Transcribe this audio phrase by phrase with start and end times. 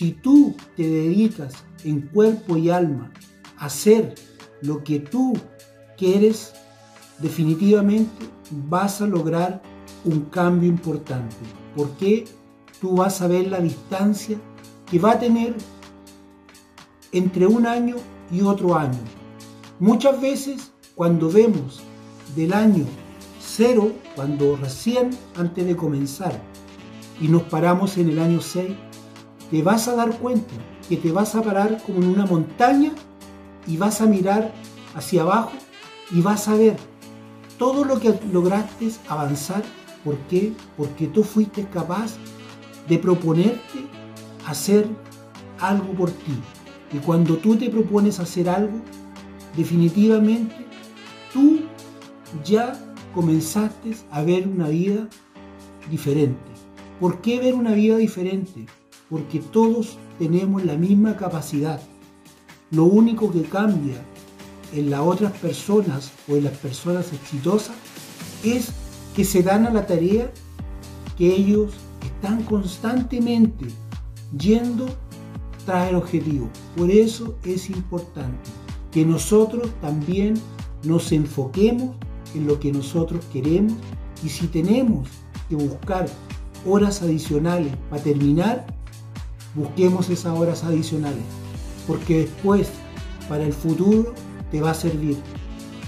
[0.00, 1.52] Si tú te dedicas
[1.84, 3.12] en cuerpo y alma
[3.58, 4.14] a hacer
[4.62, 5.36] lo que tú
[5.98, 6.54] quieres,
[7.18, 8.10] definitivamente
[8.66, 9.60] vas a lograr
[10.06, 11.36] un cambio importante.
[11.76, 12.24] Porque
[12.80, 14.38] tú vas a ver la distancia
[14.90, 15.54] que va a tener
[17.12, 17.96] entre un año
[18.32, 19.00] y otro año.
[19.80, 21.82] Muchas veces cuando vemos
[22.34, 22.86] del año
[23.38, 26.40] cero, cuando recién antes de comenzar,
[27.20, 28.70] y nos paramos en el año 6,
[29.50, 30.54] te vas a dar cuenta
[30.88, 32.92] que te vas a parar como en una montaña
[33.66, 34.52] y vas a mirar
[34.94, 35.52] hacia abajo
[36.10, 36.76] y vas a ver
[37.58, 39.62] todo lo que lograste avanzar.
[40.04, 40.52] ¿Por qué?
[40.76, 42.14] Porque tú fuiste capaz
[42.88, 43.86] de proponerte
[44.46, 44.88] hacer
[45.58, 46.32] algo por ti.
[46.92, 48.80] Y cuando tú te propones hacer algo,
[49.56, 50.56] definitivamente
[51.32, 51.60] tú
[52.44, 52.72] ya
[53.14, 55.08] comenzaste a ver una vida
[55.90, 56.50] diferente.
[56.98, 58.66] ¿Por qué ver una vida diferente?
[59.10, 61.80] Porque todos tenemos la misma capacidad.
[62.70, 63.96] Lo único que cambia
[64.72, 67.74] en las otras personas o en las personas exitosas
[68.44, 68.72] es
[69.14, 70.32] que se dan a la tarea
[71.18, 73.66] que ellos están constantemente
[74.38, 74.86] yendo
[75.66, 76.48] tras el objetivo.
[76.76, 78.38] Por eso es importante
[78.92, 80.34] que nosotros también
[80.84, 81.96] nos enfoquemos
[82.34, 83.74] en lo que nosotros queremos
[84.24, 85.08] y si tenemos
[85.48, 86.08] que buscar
[86.66, 88.66] horas adicionales para terminar,
[89.54, 91.22] busquemos esas horas adicionales,
[91.86, 92.70] porque después
[93.28, 94.14] para el futuro
[94.50, 95.16] te va a servir,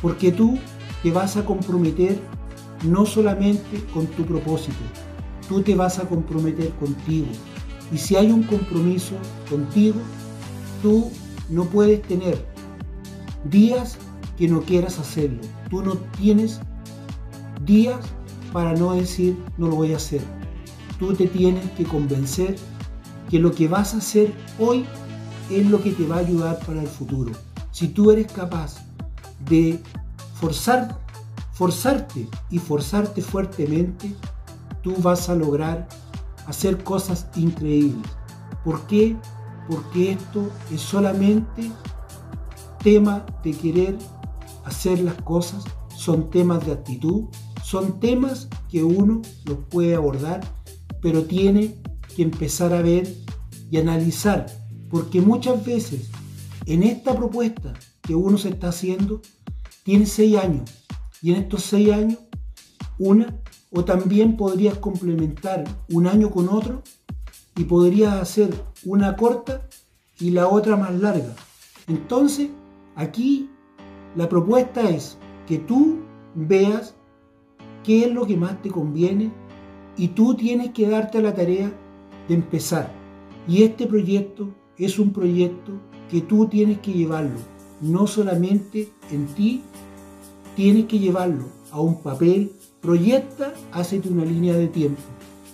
[0.00, 0.58] porque tú
[1.02, 2.18] te vas a comprometer
[2.84, 4.78] no solamente con tu propósito,
[5.48, 7.26] tú te vas a comprometer contigo.
[7.92, 9.14] Y si hay un compromiso
[9.50, 10.00] contigo,
[10.82, 11.10] tú
[11.50, 12.44] no puedes tener
[13.50, 13.98] días
[14.38, 15.40] que no quieras hacerlo.
[15.68, 16.60] Tú no tienes
[17.64, 18.00] días
[18.52, 20.22] para no decir no lo voy a hacer
[21.02, 22.54] tú te tienes que convencer
[23.32, 24.84] que lo que vas a hacer hoy
[25.50, 27.32] es lo que te va a ayudar para el futuro.
[27.70, 28.84] Si tú eres capaz
[29.48, 29.80] de
[30.34, 31.00] forzar,
[31.54, 34.14] forzarte y forzarte fuertemente,
[34.82, 35.88] tú vas a lograr
[36.46, 38.06] hacer cosas increíbles.
[38.66, 39.16] ¿Por qué?
[39.66, 41.72] Porque esto es solamente
[42.82, 43.96] tema de querer
[44.66, 45.64] hacer las cosas,
[45.96, 47.24] son temas de actitud,
[47.64, 50.42] son temas que uno los puede abordar
[51.02, 51.74] pero tiene
[52.14, 53.12] que empezar a ver
[53.72, 54.44] y analizar,
[54.90, 56.10] porque muchas veces
[56.66, 57.72] en esta propuesta
[58.02, 59.22] que uno se está haciendo,
[59.82, 60.70] tiene seis años,
[61.22, 62.18] y en estos seis años,
[62.98, 63.34] una,
[63.70, 66.82] o también podrías complementar un año con otro,
[67.56, 69.66] y podrías hacer una corta
[70.20, 71.34] y la otra más larga.
[71.88, 72.50] Entonces,
[72.94, 73.48] aquí
[74.16, 75.16] la propuesta es
[75.46, 76.02] que tú
[76.34, 76.94] veas
[77.84, 79.32] qué es lo que más te conviene
[79.96, 81.72] y tú tienes que darte la tarea
[82.28, 83.01] de empezar.
[83.48, 84.48] Y este proyecto
[84.78, 85.72] es un proyecto
[86.10, 87.38] que tú tienes que llevarlo,
[87.80, 89.62] no solamente en ti,
[90.56, 95.00] tienes que llevarlo a un papel, proyecta, hazte una línea de tiempo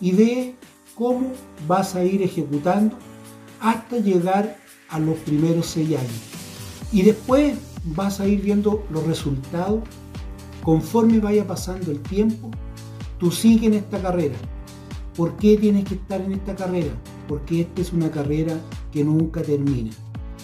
[0.01, 0.55] y ve
[0.95, 1.33] cómo
[1.67, 2.97] vas a ir ejecutando
[3.61, 4.57] hasta llegar
[4.89, 6.23] a los primeros seis años.
[6.93, 9.81] Y después vas a ir viendo los resultados
[10.63, 12.51] conforme vaya pasando el tiempo
[13.19, 14.37] Tú sigues en esta carrera.
[15.17, 16.93] ¿Por qué tienes que estar en esta carrera?
[17.29, 18.55] Porque esta es una carrera
[18.91, 19.91] que nunca termina.